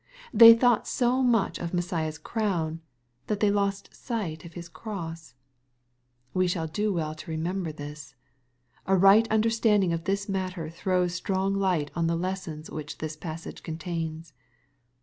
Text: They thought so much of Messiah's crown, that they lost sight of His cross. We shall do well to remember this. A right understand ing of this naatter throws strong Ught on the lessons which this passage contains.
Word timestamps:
They 0.33 0.55
thought 0.55 0.87
so 0.87 1.21
much 1.21 1.59
of 1.59 1.75
Messiah's 1.75 2.17
crown, 2.17 2.81
that 3.27 3.39
they 3.39 3.51
lost 3.51 3.93
sight 3.93 4.43
of 4.43 4.53
His 4.53 4.67
cross. 4.67 5.35
We 6.33 6.47
shall 6.47 6.65
do 6.65 6.91
well 6.91 7.13
to 7.13 7.29
remember 7.29 7.71
this. 7.71 8.15
A 8.87 8.97
right 8.97 9.27
understand 9.31 9.83
ing 9.83 9.93
of 9.93 10.05
this 10.05 10.25
naatter 10.27 10.71
throws 10.73 11.13
strong 11.13 11.53
Ught 11.61 11.89
on 11.95 12.07
the 12.07 12.15
lessons 12.15 12.67
which 12.71 12.97
this 12.97 13.15
passage 13.15 13.61
contains. 13.61 14.33